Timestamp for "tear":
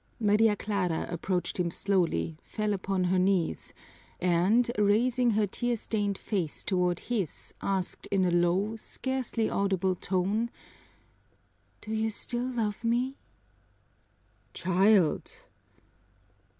5.45-5.77